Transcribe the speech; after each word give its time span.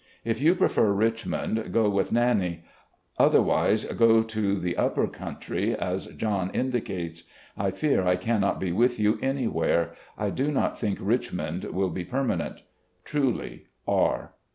If 0.25 0.41
you 0.41 0.55
prefer 0.55 0.91
Richmond, 0.93 1.71
go 1.71 1.91
■with 1.91 2.11
Nannie. 2.11 2.63
Otherwise, 3.19 3.85
go 3.85 4.23
to 4.23 4.59
the 4.59 4.75
upper 4.75 5.05
country, 5.05 5.75
as 5.75 6.07
John 6.07 6.49
indicates. 6.55 7.25
I 7.55 7.69
fear 7.69 8.01
I 8.01 8.15
cannot 8.15 8.59
be 8.59 8.71
with 8.71 8.99
you 8.99 9.17
anywWe, 9.17 9.89
I 10.17 10.31
do 10.31 10.51
not 10.51 10.75
think 10.75 10.97
Richmond 10.99 11.65
will 11.65 11.91
be 11.91 12.03
permanent. 12.03 12.63
"Truly, 13.05 13.67
R." 13.87 14.31